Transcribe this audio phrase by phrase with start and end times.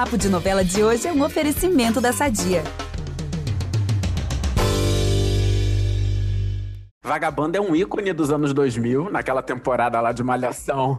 [0.00, 2.62] Papo de Novela de hoje é um oferecimento da Sadia.
[7.04, 10.96] Vagabanda é um ícone dos anos 2000, naquela temporada lá de Malhação.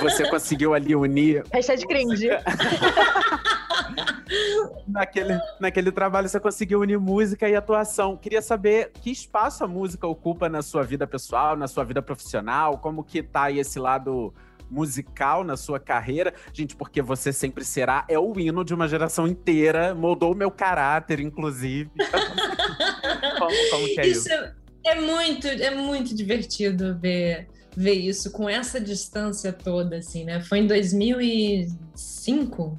[0.00, 1.42] Você conseguiu ali unir.
[1.52, 2.28] Hashtag cringe.
[4.86, 8.16] naquele, naquele trabalho você conseguiu unir música e atuação.
[8.16, 12.78] Queria saber que espaço a música ocupa na sua vida pessoal, na sua vida profissional,
[12.78, 14.32] como que tá aí esse lado
[14.70, 16.34] musical na sua carreira.
[16.52, 20.50] Gente, porque você sempre será é o hino de uma geração inteira, moldou o meu
[20.50, 21.90] caráter, inclusive.
[23.38, 24.28] como, como que é isso?
[24.28, 24.64] isso?
[24.86, 30.40] É muito, é muito divertido ver, ver isso com essa distância toda, assim, né?
[30.40, 32.78] Foi em 2005,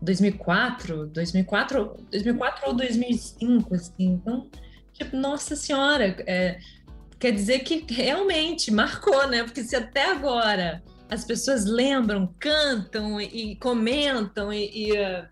[0.00, 3.92] 2004, 2004, 2004 ou 2005, assim.
[3.98, 4.48] Então,
[4.92, 6.58] tipo, nossa senhora, é,
[7.18, 9.42] quer dizer que realmente marcou, né?
[9.42, 15.26] Porque se até agora as pessoas lembram, cantam e comentam e, e uh,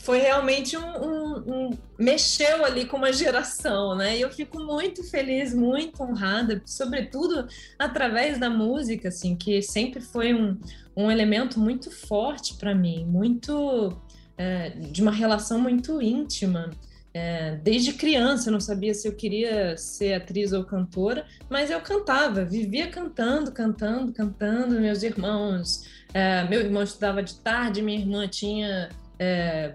[0.00, 4.16] foi realmente um, um, um, mexeu ali com uma geração, né?
[4.16, 7.46] E eu fico muito feliz, muito honrada, sobretudo
[7.78, 10.58] através da música, assim, que sempre foi um,
[10.96, 14.00] um elemento muito forte para mim, muito
[14.38, 16.70] é, de uma relação muito íntima.
[17.12, 21.80] É, desde criança eu não sabia se eu queria ser atriz ou cantora, mas eu
[21.80, 24.80] cantava, vivia cantando, cantando, cantando.
[24.80, 29.74] Meus irmãos, é, meu irmão estudava de tarde, minha irmã tinha é,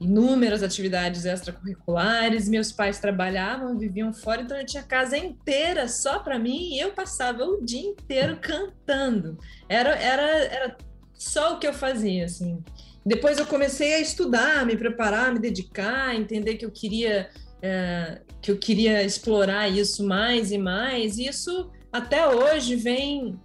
[0.00, 6.38] inúmeras atividades extracurriculares, meus pais trabalhavam, viviam fora, então eu tinha casa inteira só para
[6.38, 9.38] mim e eu passava o dia inteiro cantando.
[9.68, 10.76] Era, era, era
[11.12, 12.64] só o que eu fazia, assim.
[13.04, 17.30] Depois eu comecei a estudar, me preparar, me dedicar, entender que eu queria
[17.62, 21.18] é, que eu queria explorar isso mais e mais.
[21.18, 23.38] E isso até hoje vem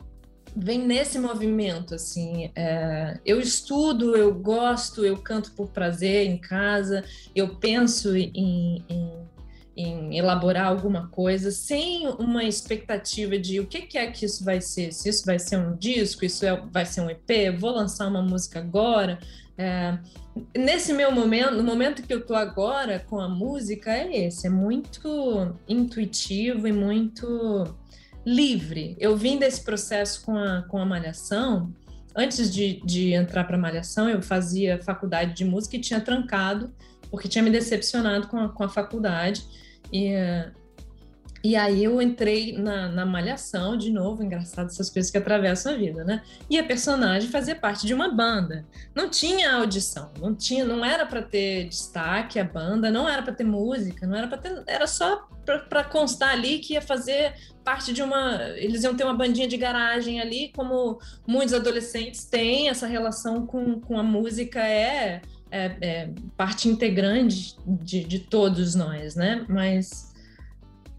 [0.58, 7.03] vem nesse movimento, assim, é, eu estudo, eu gosto, eu canto por prazer em casa,
[7.36, 9.28] eu penso em, em,
[9.75, 14.62] em elaborar alguma coisa sem uma expectativa de o que, que, é que isso vai
[14.62, 18.07] ser, se isso vai ser um disco, isso é, vai ser um EP, vou lançar
[18.07, 19.19] uma música agora,
[19.58, 19.98] é,
[20.58, 24.50] nesse meu momento, no momento que eu tô agora com a música, é esse, é
[24.50, 27.76] muito intuitivo e muito
[28.26, 28.98] livre.
[29.00, 31.74] Eu vim desse processo com a, com a Malhação.
[32.16, 36.74] Antes de, de entrar para a Malhação, eu fazia faculdade de música e tinha trancado,
[37.10, 39.46] porque tinha me decepcionado com a, com a faculdade.
[39.92, 40.14] E,
[41.45, 45.78] e aí eu entrei na, na Malhação, de novo, engraçado essas coisas que atravessam a
[45.78, 46.23] vida, né?
[46.50, 48.66] E a personagem fazia parte de uma banda.
[48.95, 53.31] Não tinha audição, não tinha, não era para ter destaque a banda, não era para
[53.31, 55.28] ter música, não era para ter, era só
[55.69, 58.41] para constar ali que ia fazer parte de uma.
[58.56, 63.79] Eles iam ter uma bandinha de garagem ali, como muitos adolescentes têm, essa relação com,
[63.79, 69.45] com a música é, é, é parte integrante de, de todos nós, né?
[69.47, 70.15] Mas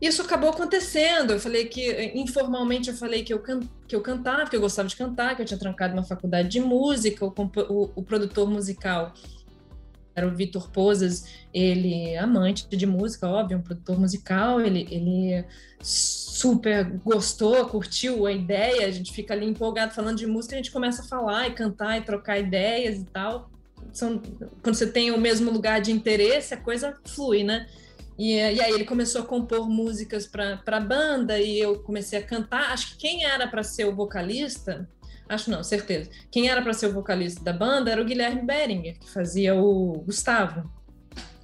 [0.01, 1.33] isso acabou acontecendo.
[1.33, 4.89] Eu falei que, informalmente, eu falei que eu, can, que eu cantava, que eu gostava
[4.89, 7.33] de cantar, que eu tinha trancado uma faculdade de música, o,
[7.69, 9.15] o, o produtor musical
[10.17, 15.45] era o Vitor Pozas, ele é amante de música, óbvio, um produtor musical, ele, ele
[15.79, 20.73] super gostou, curtiu a ideia, a gente fica ali empolgado falando de música, a gente
[20.73, 23.51] começa a falar e cantar e trocar ideias e tal.
[23.93, 24.19] São,
[24.63, 27.67] quando você tem o mesmo lugar de interesse, a coisa flui, né?
[28.19, 32.23] E, e aí ele começou a compor músicas para a banda e eu comecei a
[32.23, 32.73] cantar.
[32.73, 34.89] Acho que quem era para ser o vocalista
[35.29, 36.09] Acho não, certeza.
[36.31, 40.03] Quem era para ser o vocalista da banda era o Guilherme Beringer, que fazia o
[40.07, 40.71] Gustavo.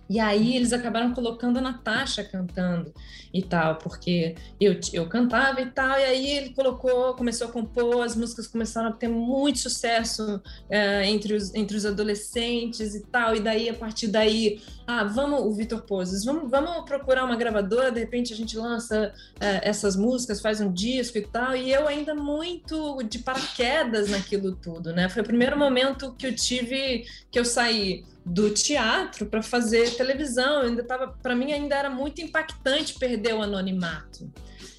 [0.08, 2.92] E aí eles acabaram colocando a Natasha cantando
[3.32, 8.02] e tal, porque eu, eu cantava e tal, e aí ele colocou, começou a compor,
[8.02, 13.34] as músicas começaram a ter muito sucesso é, entre, os, entre os adolescentes e tal,
[13.34, 17.90] e daí, a partir daí, ah, vamos, o Vitor Poses, vamos, vamos procurar uma gravadora,
[17.90, 21.88] de repente a gente lança é, essas músicas, faz um disco e tal, e eu
[21.88, 25.08] ainda muito de paraquedas naquilo tudo, né?
[25.08, 30.62] Foi o primeiro momento que eu tive, que eu saí do teatro para fazer televisão.
[30.62, 34.30] Ainda tava, para mim ainda era muito impactante perder o anonimato.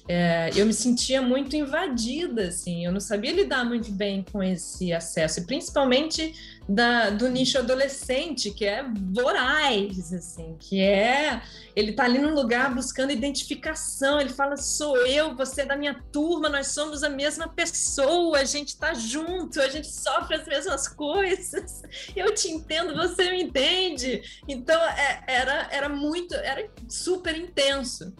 [0.06, 4.92] É, eu me sentia muito invadida, assim, eu não sabia lidar muito bem com esse
[4.92, 6.34] acesso, e principalmente
[6.68, 11.40] da, do nicho adolescente, que é voraz, assim, que é
[11.74, 15.94] ele tá ali num lugar buscando identificação, ele fala, sou eu, você é da minha
[16.12, 20.86] turma, nós somos a mesma pessoa, a gente tá junto, a gente sofre as mesmas
[20.86, 21.82] coisas,
[22.14, 28.14] eu te entendo, você me entende, então é, era, era muito, era super intenso.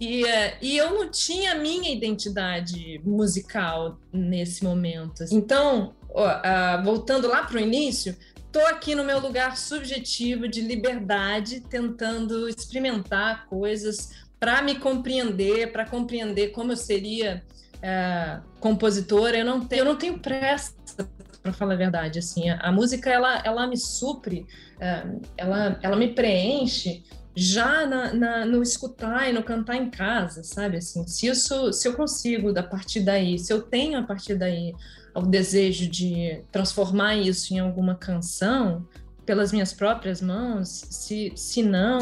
[0.00, 5.24] E, é, e eu não tinha minha identidade musical nesse momento.
[5.30, 8.16] Então, uh, voltando lá para o início,
[8.50, 15.86] tô aqui no meu lugar subjetivo de liberdade, tentando experimentar coisas para me compreender, para
[15.86, 17.42] compreender como eu seria
[17.80, 19.38] é, compositora.
[19.38, 20.74] Eu não tenho, eu não tenho pressa
[21.42, 22.18] para falar a verdade.
[22.18, 24.46] Assim, a, a, música ela, ela me supre,
[24.80, 25.04] é,
[25.36, 30.76] ela, ela me preenche já na, na, no escutar e no cantar em casa, sabe?
[30.76, 34.74] Assim, se isso, se eu consigo a partir daí, se eu tenho a partir daí
[35.14, 38.86] o desejo de transformar isso em alguma canção
[39.24, 42.00] pelas minhas próprias mãos, se, se não,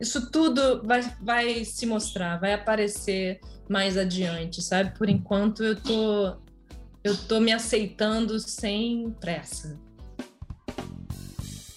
[0.00, 4.96] isso tudo vai, vai se mostrar, vai aparecer mais adiante, sabe?
[4.96, 6.36] Por enquanto eu tô
[7.02, 9.78] eu tô me aceitando sem pressa.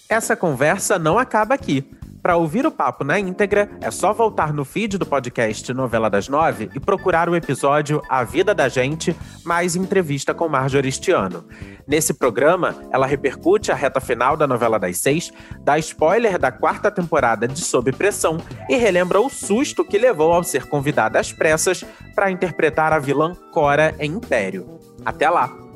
[0.08, 1.88] Essa conversa não acaba aqui.
[2.22, 6.28] Para ouvir o papo na íntegra, é só voltar no feed do podcast Novela das
[6.28, 11.46] Nove e procurar o episódio A Vida da Gente, mais entrevista com Marjorie Stiano.
[11.86, 16.90] Nesse programa, ela repercute a reta final da novela das seis, dá spoiler da quarta
[16.90, 18.38] temporada de Sob Pressão
[18.68, 21.84] e relembra o susto que levou ao ser convidada às pressas
[22.14, 24.78] para interpretar a vilã Cora em Império.
[25.04, 25.69] Até lá!